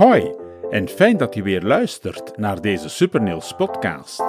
Hoi 0.00 0.34
en 0.70 0.88
fijn 0.88 1.16
dat 1.16 1.34
je 1.34 1.42
weer 1.42 1.62
luistert 1.62 2.36
naar 2.36 2.60
deze 2.60 2.88
Supernails 2.88 3.54
podcast. 3.56 4.22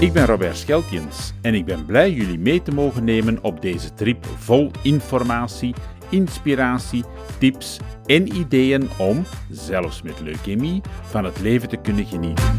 Ik 0.00 0.12
ben 0.12 0.26
Robert 0.26 0.56
Scheltjens 0.56 1.32
en 1.42 1.54
ik 1.54 1.64
ben 1.64 1.86
blij 1.86 2.10
jullie 2.10 2.38
mee 2.38 2.62
te 2.62 2.70
mogen 2.70 3.04
nemen 3.04 3.38
op 3.42 3.62
deze 3.62 3.94
trip 3.94 4.26
vol 4.26 4.70
informatie, 4.82 5.74
inspiratie, 6.08 7.04
tips 7.38 7.78
en 8.06 8.36
ideeën 8.36 8.88
om, 8.98 9.24
zelfs 9.50 10.02
met 10.02 10.20
leukemie, 10.20 10.80
van 11.02 11.24
het 11.24 11.40
leven 11.40 11.68
te 11.68 11.76
kunnen 11.76 12.06
genieten. 12.06 12.58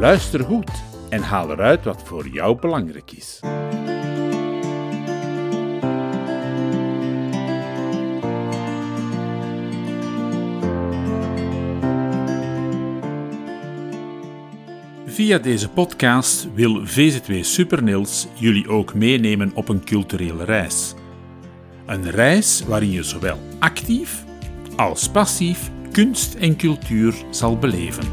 Luister 0.00 0.44
goed 0.44 0.70
en 1.08 1.22
haal 1.22 1.50
eruit 1.50 1.84
wat 1.84 2.02
voor 2.02 2.28
jou 2.28 2.60
belangrijk 2.60 3.12
is. 3.12 3.40
Via 15.24 15.38
deze 15.38 15.68
podcast 15.68 16.48
wil 16.54 16.86
VZW 16.86 17.32
Supernils 17.42 18.26
jullie 18.34 18.68
ook 18.68 18.94
meenemen 18.94 19.50
op 19.54 19.68
een 19.68 19.84
culturele 19.84 20.44
reis. 20.44 20.94
Een 21.86 22.10
reis 22.10 22.62
waarin 22.66 22.90
je 22.90 23.02
zowel 23.02 23.38
actief 23.58 24.24
als 24.76 25.08
passief 25.08 25.70
kunst 25.92 26.34
en 26.34 26.56
cultuur 26.56 27.14
zal 27.30 27.58
beleven. 27.58 28.04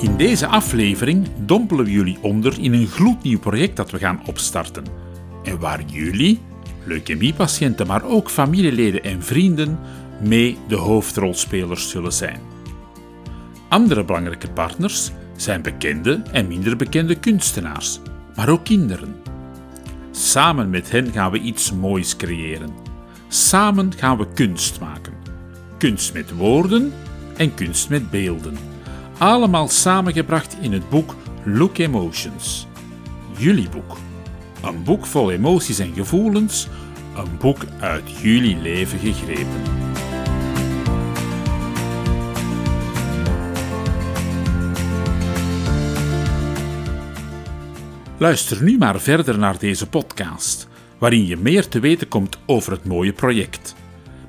In 0.00 0.16
deze 0.16 0.46
aflevering 0.46 1.28
dompelen 1.46 1.84
we 1.84 1.90
jullie 1.90 2.18
onder 2.20 2.60
in 2.60 2.72
een 2.72 2.86
gloednieuw 2.86 3.38
project 3.38 3.76
dat 3.76 3.90
we 3.90 3.98
gaan 3.98 4.22
opstarten. 4.26 4.84
En 5.44 5.58
waar 5.58 5.82
jullie, 5.86 6.40
leukemiepatiënten, 6.84 7.86
maar 7.86 8.04
ook 8.04 8.30
familieleden 8.30 9.02
en 9.02 9.22
vrienden 9.22 9.78
mee 10.20 10.58
de 10.68 10.76
hoofdrolspelers 10.76 11.90
zullen 11.90 12.12
zijn. 12.12 12.40
Andere 13.68 14.04
belangrijke 14.04 14.50
partners 14.50 15.10
zijn 15.36 15.62
bekende 15.62 16.22
en 16.32 16.48
minder 16.48 16.76
bekende 16.76 17.14
kunstenaars, 17.14 18.00
maar 18.36 18.48
ook 18.48 18.64
kinderen. 18.64 19.14
Samen 20.10 20.70
met 20.70 20.90
hen 20.90 21.12
gaan 21.12 21.30
we 21.30 21.38
iets 21.38 21.72
moois 21.72 22.16
creëren. 22.16 22.70
Samen 23.28 23.92
gaan 23.96 24.18
we 24.18 24.26
kunst 24.34 24.80
maken. 24.80 25.12
Kunst 25.78 26.12
met 26.12 26.36
woorden 26.36 26.92
en 27.36 27.54
kunst 27.54 27.88
met 27.88 28.10
beelden. 28.10 28.56
Allemaal 29.18 29.68
samengebracht 29.68 30.56
in 30.60 30.72
het 30.72 30.88
boek 30.88 31.14
Look 31.44 31.78
Emotions. 31.78 32.66
Jullie 33.36 33.68
boek. 33.68 33.96
Een 34.62 34.82
boek 34.84 35.06
vol 35.06 35.30
emoties 35.30 35.78
en 35.78 35.94
gevoelens, 35.94 36.68
een 37.16 37.38
boek 37.38 37.64
uit 37.80 38.10
jullie 38.20 38.56
leven 38.56 38.98
gegrepen. 38.98 39.87
Luister 48.18 48.62
nu 48.62 48.78
maar 48.78 49.00
verder 49.00 49.38
naar 49.38 49.58
deze 49.58 49.88
podcast, 49.88 50.68
waarin 50.98 51.26
je 51.26 51.36
meer 51.36 51.68
te 51.68 51.80
weten 51.80 52.08
komt 52.08 52.38
over 52.46 52.72
het 52.72 52.84
mooie 52.84 53.12
project, 53.12 53.74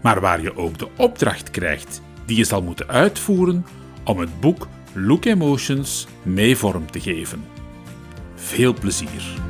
maar 0.01 0.21
waar 0.21 0.41
je 0.41 0.57
ook 0.57 0.77
de 0.77 0.87
opdracht 0.97 1.51
krijgt 1.51 2.01
die 2.25 2.37
je 2.37 2.43
zal 2.43 2.61
moeten 2.61 2.87
uitvoeren 2.87 3.65
om 4.03 4.19
het 4.19 4.39
boek 4.39 4.67
Look 4.93 5.25
Emotions 5.25 6.07
mee 6.23 6.57
vorm 6.57 6.91
te 6.91 6.99
geven. 6.99 7.43
Veel 8.35 8.73
plezier! 8.73 9.48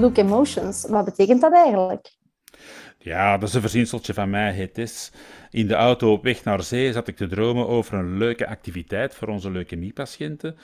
Look 0.00 0.16
Emotions, 0.16 0.86
wat 0.88 1.04
betekent 1.04 1.40
dat 1.40 1.52
eigenlijk? 1.52 2.10
Ja, 2.98 3.38
dat 3.38 3.48
is 3.48 3.54
een 3.54 3.60
verzienseltje 3.60 4.14
van 4.14 4.30
mij. 4.30 4.52
Het 4.52 4.78
is 4.78 5.12
in 5.50 5.66
de 5.66 5.74
auto 5.74 6.12
op 6.12 6.22
weg 6.22 6.44
naar 6.44 6.62
zee 6.62 6.92
zat 6.92 7.08
ik 7.08 7.16
te 7.16 7.26
dromen 7.26 7.68
over 7.68 7.98
een 7.98 8.18
leuke 8.18 8.46
activiteit 8.46 9.14
voor 9.14 9.28
onze 9.28 9.50
leukemiepatiënten. 9.50 10.56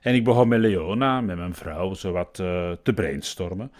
En 0.00 0.14
ik 0.14 0.24
begon 0.24 0.48
met 0.48 0.60
Leona, 0.60 1.20
met 1.20 1.36
mijn 1.36 1.54
vrouw, 1.54 1.94
zo 1.94 2.12
wat 2.12 2.38
uh, 2.38 2.72
te 2.82 2.92
brainstormen. 2.94 3.72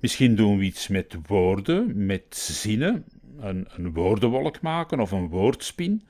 Misschien 0.00 0.34
doen 0.34 0.58
we 0.58 0.64
iets 0.64 0.88
met 0.88 1.16
woorden, 1.26 2.06
met 2.06 2.36
zinnen, 2.36 3.04
een, 3.40 3.68
een 3.76 3.92
woordenwolk 3.92 4.60
maken 4.60 5.00
of 5.00 5.10
een 5.10 5.28
woordspin. 5.28 6.08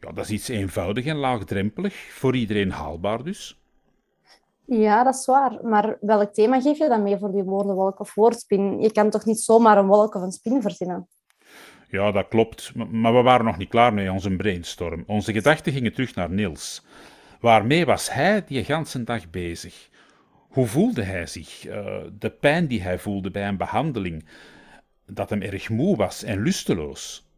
Ja, 0.00 0.12
dat 0.12 0.24
is 0.24 0.30
iets 0.30 0.48
eenvoudig 0.48 1.04
en 1.04 1.16
laagdrempelig, 1.16 1.94
voor 1.94 2.36
iedereen 2.36 2.70
haalbaar 2.70 3.22
dus. 3.22 3.63
Ja, 4.66 5.04
dat 5.04 5.14
is 5.14 5.26
waar. 5.26 5.58
Maar 5.62 5.96
welk 6.00 6.32
thema 6.32 6.60
geef 6.60 6.78
je 6.78 6.88
dan 6.88 7.02
mee 7.02 7.18
voor 7.18 7.32
die 7.32 7.42
woordenwolk 7.42 8.00
of 8.00 8.14
woordspin? 8.14 8.80
Je 8.80 8.92
kan 8.92 9.10
toch 9.10 9.24
niet 9.24 9.40
zomaar 9.40 9.78
een 9.78 9.86
wolk 9.86 10.14
of 10.14 10.22
een 10.22 10.32
spin 10.32 10.62
verzinnen? 10.62 11.08
Ja, 11.90 12.12
dat 12.12 12.28
klopt. 12.28 12.74
Maar 12.74 13.14
we 13.14 13.22
waren 13.22 13.44
nog 13.44 13.56
niet 13.56 13.68
klaar 13.68 13.94
met 13.94 14.10
onze 14.10 14.36
brainstorm. 14.36 15.04
Onze 15.06 15.32
gedachten 15.32 15.72
gingen 15.72 15.92
terug 15.92 16.14
naar 16.14 16.30
Niels. 16.30 16.84
Waarmee 17.40 17.86
was 17.86 18.12
hij 18.12 18.44
die 18.46 18.64
ganse 18.64 19.04
dag 19.04 19.30
bezig? 19.30 19.88
Hoe 20.48 20.66
voelde 20.66 21.02
hij 21.02 21.26
zich? 21.26 21.66
Uh, 21.66 21.96
de 22.18 22.30
pijn 22.30 22.66
die 22.66 22.82
hij 22.82 22.98
voelde 22.98 23.30
bij 23.30 23.48
een 23.48 23.56
behandeling, 23.56 24.28
dat 25.06 25.30
hem 25.30 25.42
erg 25.42 25.68
moe 25.68 25.96
was 25.96 26.22
en 26.22 26.42
lusteloos. 26.42 27.28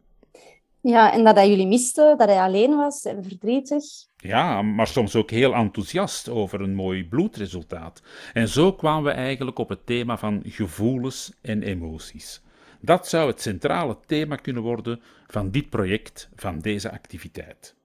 Ja, 0.80 1.12
en 1.12 1.24
dat 1.24 1.36
hij 1.36 1.48
jullie 1.48 1.66
miste, 1.66 2.14
dat 2.16 2.28
hij 2.28 2.40
alleen 2.40 2.76
was 2.76 3.04
en 3.04 3.24
verdrietig. 3.24 3.84
Ja, 4.26 4.62
maar 4.62 4.86
soms 4.86 5.16
ook 5.16 5.30
heel 5.30 5.54
enthousiast 5.54 6.28
over 6.28 6.60
een 6.60 6.74
mooi 6.74 7.04
bloedresultaat. 7.04 8.02
En 8.32 8.48
zo 8.48 8.72
kwamen 8.72 9.04
we 9.04 9.10
eigenlijk 9.10 9.58
op 9.58 9.68
het 9.68 9.86
thema 9.86 10.16
van 10.16 10.42
gevoelens 10.46 11.32
en 11.40 11.62
emoties. 11.62 12.42
Dat 12.80 13.08
zou 13.08 13.30
het 13.30 13.40
centrale 13.40 13.96
thema 14.06 14.36
kunnen 14.36 14.62
worden 14.62 15.00
van 15.26 15.50
dit 15.50 15.70
project, 15.70 16.28
van 16.36 16.60
deze 16.60 16.90
activiteit. 16.90 17.75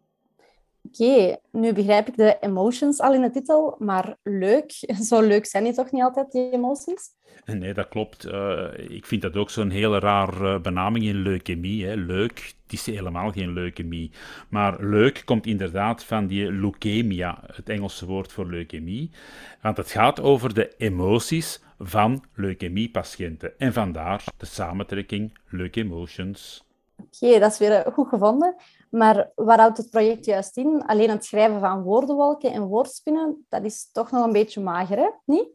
Oké, 0.84 1.38
nu 1.52 1.74
begrijp 1.74 2.08
ik 2.08 2.18
de 2.18 2.38
emotions 2.40 3.00
al 3.00 3.14
in 3.14 3.22
de 3.22 3.30
titel, 3.30 3.76
maar 3.80 4.18
leuk. 4.24 4.72
Zo 5.10 5.22
leuk 5.22 5.46
zijn 5.46 5.64
die 5.64 5.74
toch 5.74 5.92
niet 5.92 6.04
altijd, 6.04 6.32
die 6.32 6.52
emoties? 6.52 7.10
Nee, 7.46 7.74
dat 7.74 7.88
klopt. 7.88 8.26
Uh, 8.26 8.68
ik 8.88 9.06
vind 9.06 9.22
dat 9.22 9.36
ook 9.36 9.50
zo'n 9.50 9.70
hele 9.70 10.00
raar 10.00 10.42
uh, 10.42 10.60
benaming 10.60 11.06
in 11.06 11.16
leukemie. 11.16 11.86
Hè. 11.86 11.96
Leuk, 11.96 12.54
het 12.64 12.74
is 12.74 12.86
helemaal 12.86 13.32
geen 13.32 13.54
leukemie. 13.54 14.12
Maar 14.50 14.84
leuk 14.84 15.22
komt 15.26 15.46
inderdaad 15.46 16.04
van 16.04 16.28
die 16.28 16.52
leukemia, 16.52 17.44
het 17.54 17.70
Engelse 17.70 18.06
woord 18.06 18.32
voor 18.32 18.50
leukemie. 18.50 19.12
Want 19.62 19.78
het 19.78 19.92
gaat 19.92 20.20
over 20.20 20.54
de 20.54 20.74
emoties 20.78 21.64
van 21.80 22.24
leukemiepatiënten. 22.34 23.60
En 23.60 23.74
vandaar 23.74 24.24
de 24.38 24.46
samentrekking 24.46 25.38
Leuk 25.50 25.76
Emotions. 25.76 26.71
Oké, 27.12 27.40
dat 27.40 27.52
is 27.52 27.58
weer 27.58 27.92
goed 27.94 28.08
gevonden. 28.08 28.56
Maar 28.90 29.32
waar 29.36 29.60
houdt 29.60 29.78
het 29.78 29.90
project 29.90 30.26
juist 30.26 30.58
in? 30.58 30.84
Alleen 30.86 31.10
het 31.10 31.26
schrijven 31.26 31.60
van 31.60 31.82
woordenwolken 31.82 32.52
en 32.52 32.62
woordspinnen, 32.62 33.46
dat 33.50 33.64
is 33.64 33.92
toch 33.92 34.12
nog 34.12 34.26
een 34.26 34.32
beetje 34.32 34.62
mager, 34.62 34.98
hè? 34.98 35.10
Niet? 35.26 35.48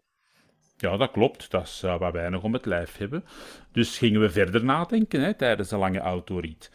Ja, 0.76 0.96
dat 0.96 1.10
klopt. 1.10 1.50
Dat 1.50 1.62
is 1.62 1.82
uh, 1.84 1.98
wat 1.98 2.12
wij 2.12 2.28
nog 2.28 2.42
om 2.42 2.52
het 2.52 2.66
lijf 2.66 2.96
hebben. 2.96 3.24
Dus 3.72 3.98
gingen 3.98 4.20
we 4.20 4.30
verder 4.30 4.64
nadenken 4.64 5.20
hè, 5.20 5.34
tijdens 5.34 5.68
de 5.68 5.76
lange 5.76 5.98
autorit. 5.98 6.70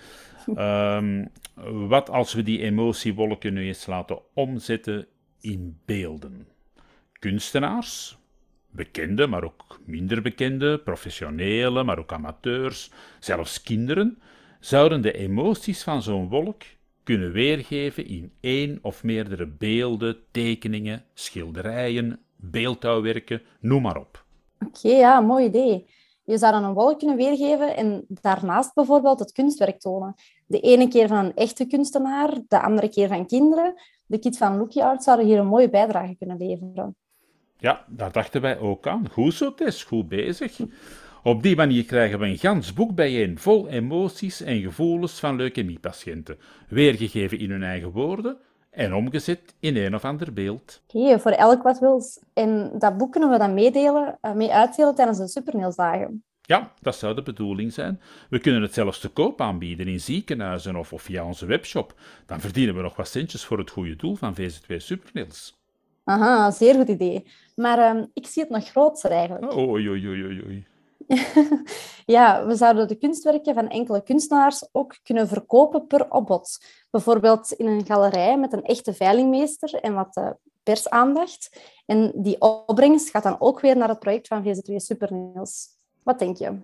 Um, 0.56 1.32
wat 1.90 2.10
als 2.10 2.34
we 2.34 2.44
die 2.44 2.62
emotiewolken 2.62 3.54
nu 3.54 3.68
eens 3.68 3.86
laten 3.86 4.20
omzetten 4.34 5.08
in 5.40 5.80
beelden? 5.86 6.48
Kunstenaars, 7.20 8.18
bekende, 8.70 9.28
maar 9.28 9.44
ook 9.44 9.80
minder 9.86 10.22
bekende, 10.22 10.80
professionele, 10.80 11.84
maar 11.84 12.00
ook 12.00 12.14
amateurs, 12.14 12.92
zelfs 13.20 13.62
kinderen, 13.62 14.22
zouden 14.62 15.02
de 15.02 15.12
emoties 15.12 15.84
van 15.84 16.02
zo'n 16.02 16.30
wolk 16.30 16.62
kunnen 17.04 17.32
weergeven 17.32 18.08
in 18.08 18.32
één 18.40 18.80
of 18.82 19.04
meerdere 19.04 19.48
beelden, 19.48 20.18
tekeningen, 20.32 21.04
schilderijen, 21.14 22.20
beeldhouwwerken, 22.36 23.42
noem 23.60 23.82
maar 23.82 23.98
op. 23.98 24.26
Oké, 24.66 24.90
ja, 24.90 25.20
mooi 25.20 25.46
idee. 25.46 25.90
Je 26.24 26.38
zou 26.38 26.52
dan 26.52 26.64
een 26.64 26.74
wolk 26.74 27.00
kunnen 27.00 27.16
weergeven 27.16 27.76
en 27.76 28.06
daarnaast 28.08 28.74
bijvoorbeeld 28.74 29.20
het 29.20 29.32
kunstwerk 29.32 29.80
tonen. 29.80 30.16
De 30.46 30.60
ene 30.60 30.88
keer 30.88 31.08
van 31.08 31.26
een 31.26 31.36
echte 31.36 31.66
kunstenaar, 31.66 32.38
de 32.48 32.62
andere 32.62 32.90
keer 32.90 33.08
van 33.08 33.28
kinderen. 33.28 33.74
De 34.06 34.20
kids 34.20 34.38
van 34.38 34.58
Lookie 34.58 34.84
Art 34.84 35.04
zouden 35.04 35.26
hier 35.26 35.40
een 35.40 35.48
mooie 35.48 35.70
bijdrage 35.70 36.16
kunnen 36.16 36.38
leveren. 36.38 36.96
Ja, 37.58 37.86
daar 37.88 38.12
dachten 38.12 38.42
wij 38.42 38.60
ook 38.60 38.88
aan. 38.88 39.10
Goed 39.10 39.34
zo, 39.34 39.54
Tess, 39.54 39.84
goed 39.84 40.08
bezig. 40.08 40.60
Op 41.24 41.44
die 41.44 41.56
manier 41.56 41.86
krijgen 41.86 42.20
we 42.20 42.26
een 42.26 42.38
gans 42.38 42.74
boek 42.74 42.96
bijeen, 42.96 43.40
vol 43.40 43.68
emoties 43.68 44.42
en 44.42 44.62
gevoelens 44.62 45.20
van 45.20 45.36
leukemiepatiënten, 45.36 46.38
weergegeven 46.68 47.40
in 47.40 47.52
hun 47.52 47.64
eigen 47.64 47.92
woorden 47.92 48.38
en 48.70 48.94
omgezet 48.94 49.56
in 49.60 49.78
een 49.78 49.96
of 49.96 50.06
ander 50.06 50.34
beeld. 50.34 50.82
Oké, 50.88 51.20
voor 51.20 51.32
elk 51.32 51.64
wat 51.64 51.80
wils. 51.80 52.20
En 52.34 52.72
dat 52.80 52.98
boek 52.98 53.12
kunnen 53.12 53.30
we 53.30 53.38
dan 53.38 53.54
meedelen, 53.54 54.18
uh, 54.22 54.34
mee 54.34 54.52
uitdelen 54.52 54.96
tijdens 54.96 55.18
de 55.18 55.28
Superneelsdagen. 55.28 56.24
Ja, 56.42 56.72
dat 56.80 56.96
zou 56.96 57.16
de 57.16 57.22
bedoeling 57.22 57.74
zijn. 57.74 58.02
We 58.30 58.40
kunnen 58.40 58.62
het 58.62 58.74
zelfs 58.74 59.00
te 59.00 59.10
koop 59.10 59.42
aanbieden 59.42 59.88
in 59.88 60.00
ziekenhuizen 60.00 60.76
of, 60.76 60.94
of 60.94 61.02
via 61.02 61.26
onze 61.26 61.46
webshop. 61.46 61.94
Dan 62.26 62.40
verdienen 62.40 62.76
we 62.76 62.82
nog 62.82 62.96
wat 62.96 63.08
centjes 63.08 63.46
voor 63.46 63.58
het 63.58 63.70
goede 63.70 63.96
doel 63.96 64.16
van 64.16 64.36
VZ2 64.36 64.76
Supernails. 64.76 65.60
Aha, 66.04 66.52
zeer 66.52 66.76
goed 66.76 66.88
idee. 66.88 67.26
Maar 67.56 67.96
uh, 67.96 68.04
ik 68.14 68.28
zie 68.28 68.42
het 68.42 68.52
nog 68.52 68.70
groter 68.70 69.12
eigenlijk. 69.12 69.54
Oh, 69.54 69.70
oei, 69.70 69.90
oei, 69.90 70.08
oei, 70.08 70.44
oei. 70.46 70.70
ja, 72.16 72.46
we 72.46 72.56
zouden 72.56 72.88
de 72.88 72.96
kunstwerken 72.96 73.54
van 73.54 73.70
enkele 73.70 74.04
kunstenaars 74.04 74.68
ook 74.72 74.98
kunnen 75.04 75.28
verkopen 75.28 75.88
per 75.88 76.12
opbod. 76.12 76.66
Bijvoorbeeld 76.90 77.52
in 77.52 77.68
een 77.68 77.86
galerij 77.86 78.38
met 78.38 78.54
een 78.54 78.64
echte 78.64 78.94
veilingmeester 78.94 79.74
en 79.74 79.94
wat 79.94 80.18
uh, 80.18 80.30
persaandacht. 80.64 81.62
En 81.86 82.12
die 82.16 82.42
opbrengst 82.42 83.10
gaat 83.10 83.24
dan 83.24 83.40
ook 83.40 83.60
weer 83.60 83.78
naar 83.78 83.90
het 83.90 84.00
project 84.00 84.28
van 84.28 84.44
VZ2 84.44 84.76
Supernails. 84.76 85.68
Wat 86.04 86.20
denk 86.20 86.38
je? 86.38 86.60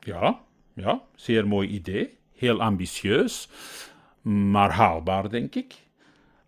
Ja, 0.00 0.40
ja, 0.74 1.02
zeer 1.14 1.46
mooi 1.46 1.68
idee. 1.68 2.18
Heel 2.32 2.60
ambitieus, 2.60 3.48
maar 4.22 4.70
haalbaar, 4.70 5.30
denk 5.30 5.54
ik. 5.54 5.87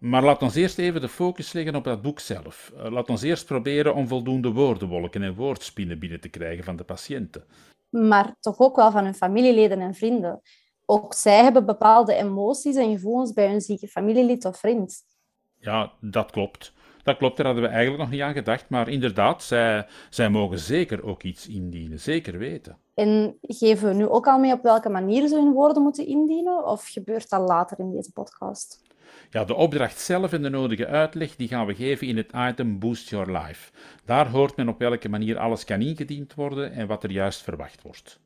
Maar 0.01 0.23
laat 0.23 0.43
ons 0.43 0.55
eerst 0.55 0.79
even 0.79 1.01
de 1.01 1.09
focus 1.09 1.53
leggen 1.53 1.75
op 1.75 1.85
dat 1.85 2.03
boek 2.03 2.21
zelf. 2.21 2.73
Uh, 2.77 2.91
laat 2.91 3.09
ons 3.09 3.23
eerst 3.23 3.47
proberen 3.47 3.95
om 3.95 4.09
voldoende 4.09 4.53
woordenwolken 4.53 5.23
en 5.23 5.35
woordspinnen 5.35 5.99
binnen 5.99 6.21
te 6.21 6.29
krijgen 6.29 6.65
van 6.65 6.77
de 6.77 6.85
patiënten. 6.85 7.45
Maar 7.89 8.35
toch 8.41 8.59
ook 8.59 8.77
wel 8.77 8.91
van 8.91 9.05
hun 9.05 9.15
familieleden 9.15 9.81
en 9.81 9.95
vrienden. 9.95 10.41
Ook 10.87 11.15
zij 11.15 11.43
hebben 11.43 11.67
bepaalde 11.67 12.15
emoties 12.15 12.77
en 12.77 12.91
gevoelens 12.91 13.33
bij 13.33 13.49
hun 13.49 13.61
zieke 13.61 13.89
familielid 13.89 14.45
of 14.45 14.59
vriend. 14.59 15.03
Ja, 15.59 15.93
dat 16.01 16.31
klopt. 16.31 16.73
Dat 17.03 17.17
klopt, 17.17 17.37
daar 17.37 17.47
hadden 17.47 17.65
we 17.65 17.71
eigenlijk 17.71 18.03
nog 18.03 18.13
niet 18.13 18.21
aan 18.21 18.33
gedacht. 18.33 18.69
Maar 18.69 18.89
inderdaad, 18.89 19.43
zij, 19.43 19.87
zij 20.11 20.29
mogen 20.29 20.59
zeker 20.59 21.05
ook 21.05 21.23
iets 21.23 21.49
indienen, 21.49 22.01
zeker 22.01 22.39
weten. 22.39 22.79
En 22.95 23.39
geven 23.43 23.89
we 23.89 23.95
nu 23.95 24.09
ook 24.09 24.27
al 24.27 24.39
mee 24.39 24.53
op 24.53 24.63
welke 24.63 24.89
manier 24.89 25.29
ze 25.29 25.35
hun 25.35 25.53
woorden 25.53 25.83
moeten 25.83 26.07
indienen? 26.07 26.67
Of 26.67 26.89
gebeurt 26.89 27.31
dat 27.31 27.49
later 27.49 27.79
in 27.79 27.91
deze 27.91 28.13
podcast? 28.13 28.81
Ja, 29.31 29.45
de 29.45 29.55
opdracht 29.55 30.01
zelf 30.01 30.33
en 30.33 30.43
de 30.43 30.49
nodige 30.49 30.87
uitleg 30.87 31.37
die 31.37 31.49
gaan 31.49 31.67
we 31.67 31.75
geven 31.75 32.07
in 32.07 32.17
het 32.17 32.33
item 32.35 32.79
Boost 32.79 33.09
Your 33.09 33.39
Life. 33.39 33.71
Daar 34.05 34.29
hoort 34.29 34.57
men 34.57 34.69
op 34.69 34.79
welke 34.79 35.09
manier 35.09 35.39
alles 35.39 35.65
kan 35.65 35.81
ingediend 35.81 36.35
worden 36.35 36.73
en 36.73 36.87
wat 36.87 37.05
er 37.05 37.11
juist 37.11 37.43
verwacht 37.43 37.83
wordt. 37.83 38.21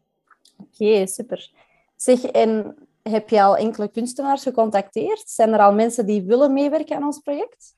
Oké, 0.57 1.07
super. 1.07 1.51
Zeg, 1.97 2.23
en 2.23 2.77
heb 3.03 3.29
je 3.29 3.43
al 3.43 3.57
enkele 3.57 3.89
kunstenaars 3.89 4.43
gecontacteerd? 4.43 5.23
Zijn 5.27 5.53
er 5.53 5.59
al 5.59 5.73
mensen 5.73 6.07
die 6.07 6.23
willen 6.23 6.53
meewerken 6.53 6.97
aan 6.97 7.05
ons 7.05 7.19
project? 7.19 7.75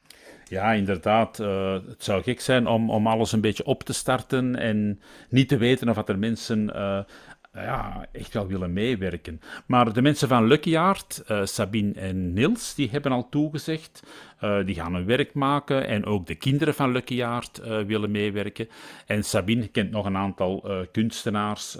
Ja, 0.48 0.72
inderdaad. 0.72 1.38
Uh, 1.38 1.72
het 1.72 2.04
zou 2.04 2.22
gek 2.22 2.40
zijn 2.40 2.66
om, 2.66 2.90
om 2.90 3.06
alles 3.06 3.32
een 3.32 3.40
beetje 3.40 3.64
op 3.64 3.82
te 3.82 3.92
starten 3.92 4.56
en 4.56 5.00
niet 5.28 5.48
te 5.48 5.56
weten 5.56 5.88
of 5.88 6.08
er 6.08 6.18
mensen 6.18 6.70
uh, 6.74 7.00
ja, 7.64 8.06
echt 8.12 8.32
wel 8.32 8.46
willen 8.46 8.72
meewerken. 8.72 9.40
Maar 9.66 9.92
de 9.92 10.02
mensen 10.02 10.28
van 10.28 10.46
Lucky 10.46 10.76
Art, 10.76 11.24
uh, 11.30 11.44
Sabine 11.44 11.92
en 11.92 12.32
Niels, 12.32 12.74
die 12.74 12.90
hebben 12.90 13.12
al 13.12 13.28
toegezegd. 13.28 14.02
Uh, 14.40 14.64
die 14.64 14.74
gaan 14.74 14.94
hun 14.94 15.06
werk 15.06 15.34
maken 15.34 15.86
en 15.86 16.04
ook 16.04 16.26
de 16.26 16.34
kinderen 16.34 16.74
van 16.74 16.92
Lucky 16.92 17.22
Art 17.22 17.60
uh, 17.64 17.80
willen 17.80 18.10
meewerken. 18.10 18.68
En 19.06 19.24
Sabine 19.24 19.68
kent 19.68 19.90
nog 19.90 20.06
een 20.06 20.16
aantal 20.16 20.64
kunstenaars 20.92 21.78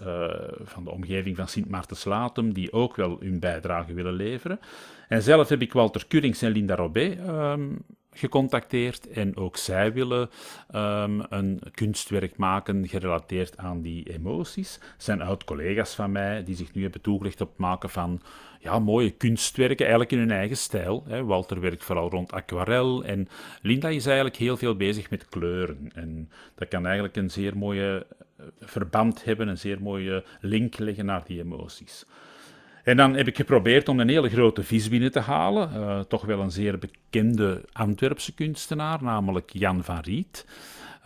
van 0.64 0.84
de 0.84 0.90
omgeving 0.90 1.36
van 1.36 1.48
Sint 1.48 1.68
Maartenslatum 1.68 2.52
die 2.52 2.72
ook 2.72 2.96
wel 2.96 3.16
hun 3.20 3.40
bijdrage 3.40 3.94
willen 3.94 4.12
leveren. 4.12 4.60
En 5.08 5.22
zelf 5.22 5.48
heb 5.48 5.60
ik 5.60 5.72
Walter 5.72 6.06
Curings 6.08 6.42
en 6.42 6.50
Linda 6.50 6.74
Robé 6.74 7.16
um, 7.28 7.84
gecontacteerd 8.18 9.08
en 9.08 9.36
ook 9.36 9.56
zij 9.56 9.92
willen 9.92 10.30
um, 10.74 11.22
een 11.28 11.60
kunstwerk 11.74 12.36
maken 12.36 12.88
gerelateerd 12.88 13.56
aan 13.56 13.82
die 13.82 14.12
emoties. 14.12 14.80
zijn 14.96 15.22
oud-collega's 15.22 15.94
van 15.94 16.12
mij 16.12 16.44
die 16.44 16.56
zich 16.56 16.74
nu 16.74 16.82
hebben 16.82 17.00
toegelicht 17.00 17.40
op 17.40 17.48
het 17.48 17.58
maken 17.58 17.90
van 17.90 18.20
ja, 18.60 18.78
mooie 18.78 19.10
kunstwerken, 19.10 19.86
eigenlijk 19.86 20.12
in 20.12 20.18
hun 20.18 20.30
eigen 20.30 20.56
stijl. 20.56 21.04
Hè. 21.08 21.24
Walter 21.24 21.60
werkt 21.60 21.84
vooral 21.84 22.10
rond 22.10 22.32
aquarel 22.32 23.04
en 23.04 23.28
Linda 23.62 23.88
is 23.88 24.06
eigenlijk 24.06 24.36
heel 24.36 24.56
veel 24.56 24.76
bezig 24.76 25.10
met 25.10 25.28
kleuren. 25.28 25.90
En 25.94 26.30
dat 26.54 26.68
kan 26.68 26.84
eigenlijk 26.84 27.16
een 27.16 27.30
zeer 27.30 27.56
mooie 27.56 28.06
eh, 28.36 28.46
verband 28.60 29.24
hebben, 29.24 29.48
een 29.48 29.58
zeer 29.58 29.82
mooie 29.82 30.24
link 30.40 30.78
leggen 30.78 31.04
naar 31.04 31.24
die 31.26 31.40
emoties. 31.40 32.06
En 32.86 32.96
dan 32.96 33.14
heb 33.14 33.26
ik 33.26 33.36
geprobeerd 33.36 33.88
om 33.88 34.00
een 34.00 34.08
hele 34.08 34.28
grote 34.28 34.62
vis 34.62 34.88
binnen 34.88 35.12
te 35.12 35.20
halen. 35.20 35.70
Uh, 35.74 36.00
toch 36.00 36.24
wel 36.24 36.40
een 36.40 36.50
zeer 36.50 36.78
bekende 36.78 37.64
Antwerpse 37.72 38.34
kunstenaar, 38.34 39.02
namelijk 39.02 39.50
Jan 39.52 39.84
van 39.84 40.00
Riet. 40.00 40.46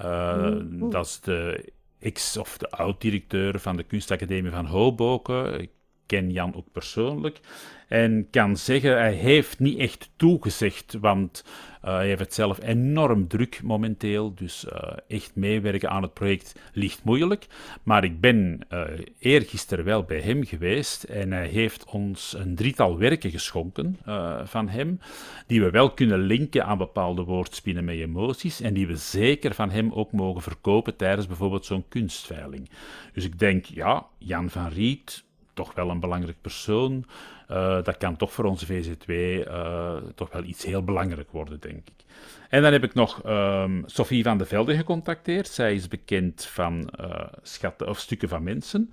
Uh, 0.01 0.53
Dat 0.67 1.07
is 1.07 1.21
de 1.21 1.73
ex- 1.99 2.37
of 2.37 2.59
de 2.59 2.71
oud-directeur 2.71 3.59
van 3.61 3.77
de 3.77 3.83
Kunstacademie 3.83 4.51
van 4.51 4.67
Hoboken. 4.67 5.61
Ik 5.61 5.71
ken 6.11 6.31
Jan 6.31 6.55
ook 6.55 6.73
persoonlijk. 6.73 7.41
En 7.89 8.27
kan 8.31 8.57
zeggen, 8.57 8.91
hij 8.91 9.13
heeft 9.13 9.59
niet 9.59 9.79
echt 9.79 10.11
toegezegd, 10.17 10.97
want 11.01 11.45
uh, 11.85 11.91
hij 11.95 12.07
heeft 12.07 12.21
het 12.21 12.35
zelf 12.35 12.63
enorm 12.63 13.29
druk 13.29 13.63
momenteel. 13.63 14.35
Dus 14.35 14.65
uh, 14.65 14.93
echt 15.09 15.35
meewerken 15.35 15.91
aan 15.91 16.03
het 16.03 16.15
project 16.15 16.55
ligt 16.73 17.05
moeilijk. 17.05 17.47
Maar 17.83 18.05
ik 18.05 18.21
ben 18.21 18.61
uh, 18.73 18.83
eergisteren 19.19 19.85
wel 19.85 20.03
bij 20.03 20.21
hem 20.21 20.45
geweest 20.45 21.03
en 21.03 21.33
hij 21.33 21.47
heeft 21.47 21.85
ons 21.85 22.35
een 22.39 22.55
drietal 22.55 22.99
werken 22.99 23.31
geschonken 23.31 23.99
van 24.45 24.69
hem, 24.69 25.01
die 25.47 25.61
we 25.61 25.71
wel 25.71 25.91
kunnen 25.91 26.19
linken 26.19 26.65
aan 26.65 26.79
bepaalde 26.79 27.23
woordspinnen 27.23 27.85
met 27.85 27.95
emoties 27.95 28.61
en 28.61 28.75
die 28.75 28.87
we 28.87 28.97
zeker 28.97 29.55
van 29.55 29.71
hem 29.71 29.93
ook 29.93 30.13
mogen 30.13 30.43
verkopen 30.43 30.97
tijdens 30.97 31.27
bijvoorbeeld 31.27 31.67
zo'n 31.67 31.89
kunstveiling. 31.89 32.71
Dus 33.13 33.25
ik 33.25 33.39
denk, 33.39 33.65
ja, 33.65 34.07
Jan 34.19 34.51
van 34.51 34.69
Riet, 34.69 35.25
toch 35.55 35.75
wel 35.75 35.91
een 35.91 36.01
belangrijk 36.01 36.41
persoon. 36.41 37.07
Uh, 37.51 37.83
dat 37.83 37.97
kan 37.97 38.17
toch 38.17 38.33
voor 38.33 38.45
onze 38.45 38.67
VZ2 38.67 39.07
uh, 39.07 39.41
eh, 39.41 39.97
toch 40.15 40.33
wel 40.33 40.45
iets 40.45 40.65
heel 40.65 40.85
belangrijk 40.85 41.31
worden, 41.31 41.61
denk 41.61 41.89
ik. 41.89 42.05
En 42.49 42.63
dan 42.63 42.73
heb 42.73 42.85
ik 42.85 42.95
nog 42.95 43.23
um, 43.27 43.83
Sophie 43.87 44.23
van 44.23 44.39
de 44.39 44.45
Velde 44.45 44.77
gecontacteerd. 44.77 45.49
Zij 45.49 45.75
is 45.75 45.89
bekend 45.89 46.45
van 46.45 46.93
uh, 47.01 47.23
schatten 47.43 47.89
of 47.89 47.99
stukken 47.99 48.29
van 48.29 48.43
mensen. 48.43 48.93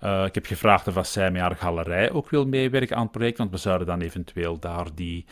ik 0.00 0.34
heb 0.34 0.46
gevraagd 0.46 0.96
of 0.96 1.06
zij 1.06 1.30
met 1.30 1.40
haar 1.40 1.56
galerij 1.56 2.10
ook 2.10 2.30
wil 2.30 2.46
meewerken 2.46 2.96
aan 2.96 3.02
het 3.02 3.12
project, 3.12 3.38
want 3.38 3.50
we 3.50 3.56
zouden 3.56 3.86
dan 3.86 4.00
eventueel 4.00 4.58
daar 4.58 4.86
die, 4.94 5.24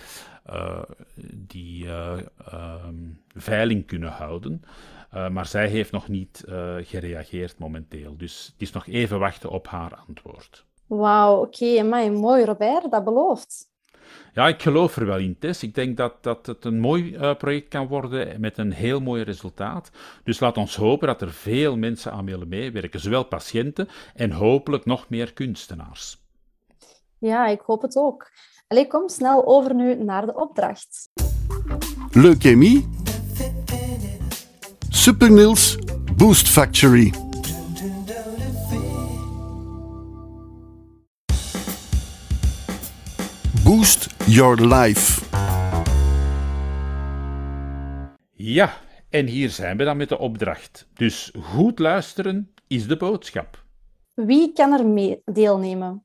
die 1.35 1.87
um, 1.89 3.21
veiling 3.35 3.87
kunnen 3.87 4.11
houden. 4.11 4.63
maar 5.31 5.47
zij 5.47 5.69
heeft 5.69 5.93
nog 5.93 6.09
niet 6.09 6.45
gereageerd 6.81 7.59
momenteel. 7.59 8.17
Dus 8.17 8.51
het 8.53 8.63
is 8.63 8.73
nog 8.73 8.87
even 8.87 9.19
wachten 9.19 9.51
op 9.51 9.69
haar 9.69 9.95
antwoord. 10.07 10.65
Wauw, 10.87 11.41
oké. 11.41 11.83
Okay. 11.83 12.11
mooi 12.11 12.45
Robert, 12.45 12.91
dat 12.91 13.05
belooft. 13.05 13.73
Ja, 14.35 14.49
ik 14.49 14.63
geloof 14.63 14.97
er 14.97 15.07
wel 15.07 15.19
in, 15.19 15.39
Tess. 15.39 15.63
Ik 15.63 15.75
denk 15.75 15.97
dat, 15.97 16.13
dat 16.21 16.47
het 16.47 16.65
een 16.65 16.81
mooi 16.81 17.15
uh, 17.15 17.35
project 17.35 17.69
kan 17.69 17.87
worden 17.87 18.41
met 18.41 18.59
een 18.59 18.73
heel 18.73 19.01
mooi 19.01 19.23
resultaat. 19.23 19.91
Dus 20.25 20.41
laat 20.41 20.57
ons 20.57 20.77
hopen 20.77 21.07
dat 21.07 21.23
er 21.23 21.33
veel 21.33 21.77
mensen 21.77 22.13
aan 22.13 22.25
willen 22.25 22.49
meewerken, 22.49 23.01
zowel 23.01 23.25
patiënten 23.25 23.89
en 24.15 24.31
hopelijk 24.31 24.85
nog 24.85 25.09
meer 25.09 25.33
kunstenaars. 25.33 26.23
Ja, 27.19 27.47
ik 27.47 27.61
hoop 27.61 27.83
het 27.83 27.97
ook. 27.97 28.31
Allee, 28.69 28.87
kom 28.87 29.09
snel 29.09 29.47
over 29.47 29.75
nu 29.75 29.95
naar 29.95 30.27
de 30.27 30.35
opdracht. 30.35 31.09
Leukemie. 32.11 32.89
Supernils 34.89 35.79
Boost 36.17 36.49
Factory. 36.49 37.34
Boost 43.75 44.15
Your 44.27 44.67
Life. 44.67 45.23
Ja, 48.33 48.73
en 49.11 49.27
hier 49.27 49.51
zijn 49.51 49.77
we 49.77 49.85
dan 49.85 49.97
met 49.97 50.09
de 50.09 50.19
opdracht. 50.19 50.89
Dus 50.93 51.33
goed 51.43 51.79
luisteren 51.79 52.51
is 52.67 52.87
de 52.87 52.97
boodschap. 52.97 53.65
Wie 54.15 54.53
kan 54.53 54.73
er 54.73 54.87
mee 54.87 55.23
deelnemen? 55.25 56.05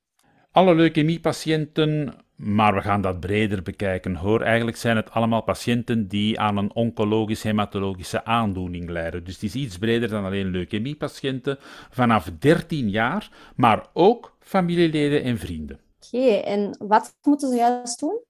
Alle 0.51 0.75
leukemiepatiënten, 0.75 2.13
maar 2.35 2.73
we 2.73 2.81
gaan 2.81 3.01
dat 3.01 3.19
breder 3.19 3.61
bekijken 3.61 4.15
hoor. 4.15 4.41
Eigenlijk 4.41 4.77
zijn 4.77 4.95
het 4.95 5.11
allemaal 5.11 5.43
patiënten 5.43 6.07
die 6.07 6.39
aan 6.39 6.57
een 6.57 6.75
oncologisch-hematologische 6.75 8.25
aandoening 8.25 8.89
lijden. 8.89 9.23
Dus 9.23 9.33
het 9.33 9.43
is 9.43 9.55
iets 9.55 9.77
breder 9.77 10.09
dan 10.09 10.25
alleen 10.25 10.51
leukemiepatiënten 10.51 11.57
vanaf 11.89 12.31
13 12.39 12.89
jaar, 12.89 13.29
maar 13.55 13.85
ook 13.93 14.37
familieleden 14.39 15.23
en 15.23 15.37
vrienden. 15.37 15.79
Oké, 16.05 16.33
en 16.33 16.75
wat 16.87 17.17
moeten 17.21 17.49
ze 17.49 17.55
juist 17.55 17.99
doen? 17.99 18.23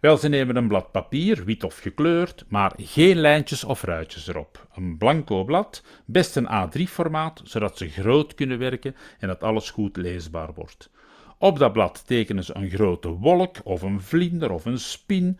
Wel, 0.00 0.16
ze 0.16 0.28
nemen 0.28 0.56
een 0.56 0.68
blad 0.68 0.92
papier, 0.92 1.44
wit 1.44 1.64
of 1.64 1.78
gekleurd, 1.78 2.44
maar 2.48 2.72
geen 2.76 3.16
lijntjes 3.16 3.64
of 3.64 3.82
ruitjes 3.82 4.26
erop. 4.26 4.66
Een 4.74 4.96
blanco 4.96 5.44
blad, 5.44 5.82
best 6.06 6.36
een 6.36 6.48
A3-formaat, 6.48 7.40
zodat 7.44 7.78
ze 7.78 7.88
groot 7.88 8.34
kunnen 8.34 8.58
werken 8.58 8.96
en 9.18 9.28
dat 9.28 9.42
alles 9.42 9.70
goed 9.70 9.96
leesbaar 9.96 10.54
wordt. 10.54 10.90
Op 11.38 11.58
dat 11.58 11.72
blad 11.72 12.06
tekenen 12.06 12.44
ze 12.44 12.56
een 12.56 12.70
grote 12.70 13.08
wolk 13.08 13.56
of 13.64 13.82
een 13.82 14.00
vlinder 14.00 14.50
of 14.50 14.64
een 14.64 14.78
spin, 14.78 15.38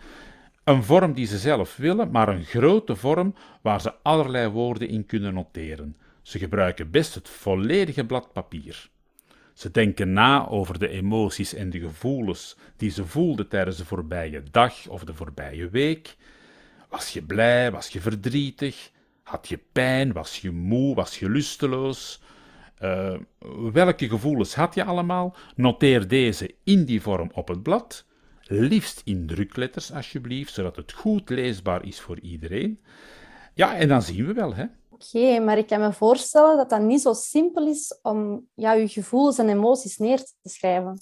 een 0.64 0.82
vorm 0.82 1.12
die 1.12 1.26
ze 1.26 1.38
zelf 1.38 1.76
willen, 1.76 2.10
maar 2.10 2.28
een 2.28 2.44
grote 2.44 2.96
vorm 2.96 3.34
waar 3.62 3.80
ze 3.80 3.94
allerlei 4.02 4.48
woorden 4.48 4.88
in 4.88 5.06
kunnen 5.06 5.34
noteren. 5.34 5.96
Ze 6.22 6.38
gebruiken 6.38 6.90
best 6.90 7.14
het 7.14 7.28
volledige 7.28 8.06
blad 8.06 8.32
papier. 8.32 8.90
Ze 9.54 9.70
denken 9.70 10.12
na 10.12 10.48
over 10.48 10.78
de 10.78 10.88
emoties 10.88 11.54
en 11.54 11.70
de 11.70 11.80
gevoelens 11.80 12.56
die 12.76 12.90
ze 12.90 13.06
voelden 13.06 13.48
tijdens 13.48 13.76
de 13.76 13.84
voorbije 13.84 14.42
dag 14.50 14.88
of 14.88 15.04
de 15.04 15.14
voorbije 15.14 15.68
week. 15.68 16.16
Was 16.88 17.12
je 17.12 17.22
blij? 17.22 17.70
Was 17.70 17.88
je 17.88 18.00
verdrietig? 18.00 18.90
Had 19.22 19.48
je 19.48 19.60
pijn? 19.72 20.12
Was 20.12 20.38
je 20.38 20.50
moe? 20.50 20.94
Was 20.94 21.18
je 21.18 21.30
lusteloos? 21.30 22.22
Uh, 22.82 23.14
welke 23.72 24.08
gevoelens 24.08 24.54
had 24.54 24.74
je 24.74 24.84
allemaal? 24.84 25.36
Noteer 25.56 26.08
deze 26.08 26.54
in 26.64 26.84
die 26.84 27.02
vorm 27.02 27.30
op 27.32 27.48
het 27.48 27.62
blad. 27.62 28.04
Liefst 28.42 29.02
in 29.04 29.26
drukletters, 29.26 29.92
alsjeblieft, 29.92 30.52
zodat 30.52 30.76
het 30.76 30.92
goed 30.92 31.30
leesbaar 31.30 31.84
is 31.84 32.00
voor 32.00 32.20
iedereen. 32.20 32.80
Ja, 33.54 33.76
en 33.76 33.88
dan 33.88 34.02
zien 34.02 34.26
we 34.26 34.32
wel, 34.32 34.54
hè? 34.54 34.64
Oké, 35.00 35.40
maar 35.40 35.58
ik 35.58 35.66
kan 35.66 35.80
me 35.80 35.92
voorstellen 35.92 36.56
dat 36.56 36.70
dat 36.70 36.80
niet 36.80 37.00
zo 37.00 37.12
simpel 37.12 37.66
is 37.66 37.98
om 38.02 38.48
ja, 38.54 38.72
je 38.72 38.88
gevoelens 38.88 39.38
en 39.38 39.48
emoties 39.48 39.96
neer 39.96 40.18
te 40.18 40.48
schrijven. 40.48 41.00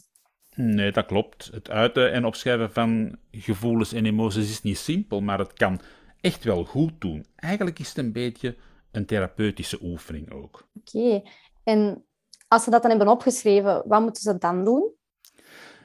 Nee, 0.55 0.93
dat 0.93 1.07
klopt. 1.07 1.50
Het 1.52 1.71
uiten 1.71 2.12
en 2.12 2.25
opschrijven 2.25 2.73
van 2.73 3.19
gevoelens 3.31 3.93
en 3.93 4.07
emoties 4.07 4.50
is 4.50 4.62
niet 4.62 4.78
simpel, 4.78 5.21
maar 5.21 5.38
het 5.38 5.52
kan 5.52 5.81
echt 6.21 6.45
wel 6.45 6.64
goed 6.64 6.93
doen. 7.00 7.26
Eigenlijk 7.37 7.78
is 7.78 7.88
het 7.88 7.99
een 7.99 8.12
beetje 8.12 8.57
een 8.90 9.07
therapeutische 9.07 9.78
oefening 9.83 10.33
ook. 10.33 10.69
Oké, 10.81 11.23
en 11.64 12.05
als 12.49 12.64
ze 12.64 12.71
dat 12.71 12.83
dan 12.83 12.90
hebben 12.90 13.09
opgeschreven, 13.09 13.83
wat 13.87 14.00
moeten 14.00 14.23
ze 14.23 14.38
dan 14.38 14.64
doen? 14.64 14.93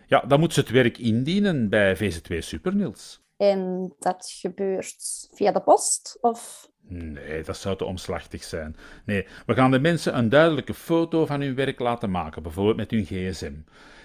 Ja, 0.07 0.19
dan 0.19 0.39
moeten 0.39 0.57
ze 0.57 0.63
het 0.63 0.83
werk 0.83 0.97
indienen 0.97 1.69
bij 1.69 1.97
VZ2 1.97 2.37
Supernils. 2.37 3.21
En 3.37 3.93
dat 3.99 4.35
gebeurt 4.39 5.29
via 5.31 5.51
de 5.51 5.61
post? 5.61 6.17
Of 6.21 6.71
Nee, 6.93 7.43
dat 7.43 7.57
zou 7.57 7.77
te 7.77 7.85
omslachtig 7.85 8.43
zijn. 8.43 8.75
Nee, 9.05 9.27
we 9.45 9.53
gaan 9.53 9.71
de 9.71 9.79
mensen 9.79 10.17
een 10.17 10.29
duidelijke 10.29 10.73
foto 10.73 11.25
van 11.25 11.41
hun 11.41 11.55
werk 11.55 11.79
laten 11.79 12.11
maken, 12.11 12.43
bijvoorbeeld 12.43 12.77
met 12.77 12.91
hun 12.91 13.05
gsm. 13.05 13.53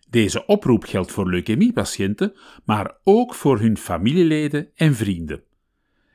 Deze 0.09 0.47
oproep 0.47 0.85
geldt 0.85 1.13
voor 1.13 1.31
leukemiepatiënten, 1.31 2.37
maar 2.65 2.97
ook 3.05 3.35
voor 3.35 3.59
hun 3.59 3.77
familieleden 3.77 4.71
en 4.75 4.95
vrienden. 4.95 5.43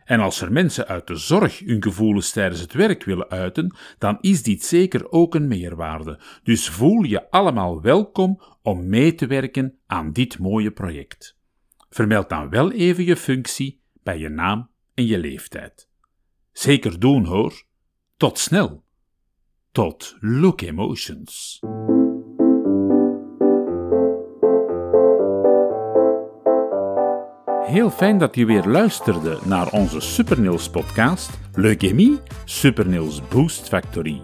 En 0.05 0.19
als 0.19 0.41
er 0.41 0.51
mensen 0.51 0.87
uit 0.87 1.07
de 1.07 1.15
zorg 1.15 1.59
hun 1.59 1.83
gevoelens 1.83 2.31
tijdens 2.31 2.61
het 2.61 2.73
werk 2.73 3.03
willen 3.03 3.29
uiten, 3.29 3.75
dan 3.97 4.17
is 4.21 4.43
dit 4.43 4.63
zeker 4.63 5.11
ook 5.11 5.35
een 5.35 5.47
meerwaarde. 5.47 6.19
Dus 6.43 6.69
voel 6.69 7.03
je 7.03 7.29
allemaal 7.29 7.81
welkom 7.81 8.41
om 8.61 8.89
mee 8.89 9.15
te 9.15 9.27
werken 9.27 9.79
aan 9.85 10.11
dit 10.11 10.39
mooie 10.39 10.71
project. 10.71 11.37
Vermeld 11.89 12.29
dan 12.29 12.49
wel 12.49 12.71
even 12.71 13.03
je 13.03 13.15
functie 13.15 13.81
bij 14.03 14.17
je 14.17 14.29
naam 14.29 14.69
en 14.93 15.05
je 15.05 15.17
leeftijd. 15.17 15.89
Zeker 16.51 16.99
doen 16.99 17.25
hoor. 17.25 17.63
Tot 18.17 18.39
snel. 18.39 18.83
Tot 19.71 20.17
Look 20.19 20.61
Emotions. 20.61 21.59
Heel 27.75 27.91
fijn 27.91 28.17
dat 28.17 28.35
je 28.35 28.45
weer 28.45 28.65
luisterde 28.65 29.39
naar 29.43 29.71
onze 29.71 29.99
Supernils 29.99 30.69
podcast 30.69 31.29
Leukemie 31.53 32.19
Supernils 32.45 33.21
Boost 33.27 33.67
Factory. 33.67 34.21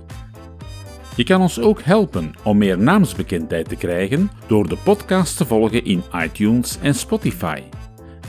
Je 1.15 1.23
kan 1.23 1.41
ons 1.41 1.59
ook 1.59 1.81
helpen 1.81 2.33
om 2.43 2.57
meer 2.57 2.77
naamsbekendheid 2.77 3.69
te 3.69 3.75
krijgen 3.75 4.31
door 4.47 4.69
de 4.69 4.77
podcast 4.83 5.37
te 5.37 5.45
volgen 5.45 5.85
in 5.85 6.03
iTunes 6.15 6.77
en 6.81 6.95
Spotify. 6.95 7.61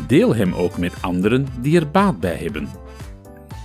Deel 0.07 0.35
hem 0.35 0.55
ook 0.55 0.79
met 0.79 0.93
anderen 1.01 1.47
die 1.61 1.79
er 1.79 1.91
baat 1.91 2.21
bij 2.21 2.37
hebben. 2.37 2.69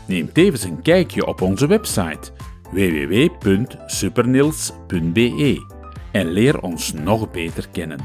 Neem 0.08 0.32
tevens 0.32 0.64
een 0.64 0.82
kijkje 0.82 1.26
op 1.26 1.42
onze 1.42 1.68
website 1.68 2.32
www.supernils.be 2.72 5.66
en 6.12 6.28
leer 6.28 6.62
ons 6.62 6.94
nog 6.94 7.32
beter 7.32 7.68
kennen. 7.72 8.00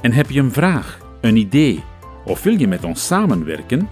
En 0.00 0.12
heb 0.12 0.30
je 0.30 0.40
een 0.40 0.52
vraag, 0.52 0.98
een 1.20 1.36
idee 1.36 1.82
of 2.24 2.42
wil 2.42 2.58
je 2.58 2.68
met 2.68 2.84
ons 2.84 3.06
samenwerken? 3.06 3.88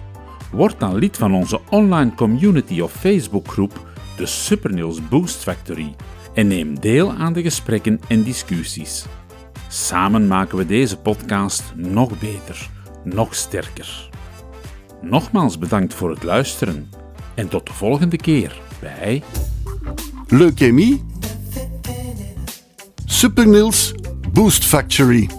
Word 0.51 0.79
dan 0.79 0.95
lid 0.95 1.17
van 1.17 1.33
onze 1.33 1.59
online 1.69 2.15
community 2.15 2.79
of 2.79 2.91
Facebookgroep, 2.91 3.87
de 4.17 4.25
Supernils 4.25 5.07
Boost 5.07 5.43
Factory, 5.43 5.95
en 6.33 6.47
neem 6.47 6.79
deel 6.79 7.11
aan 7.11 7.33
de 7.33 7.41
gesprekken 7.41 7.99
en 8.07 8.23
discussies. 8.23 9.05
Samen 9.67 10.27
maken 10.27 10.57
we 10.57 10.65
deze 10.65 10.97
podcast 10.97 11.63
nog 11.75 12.19
beter, 12.19 12.69
nog 13.03 13.35
sterker. 13.35 14.09
Nogmaals 15.01 15.57
bedankt 15.57 15.93
voor 15.93 16.09
het 16.09 16.23
luisteren 16.23 16.89
en 17.35 17.47
tot 17.47 17.67
de 17.67 17.73
volgende 17.73 18.17
keer 18.17 18.61
bij 18.79 19.23
Leukemie. 20.27 21.03
Supernils 23.05 23.93
Boost 24.33 24.65
Factory. 24.65 25.38